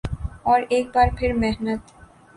[0.47, 1.81] اورایک بار پھر محنت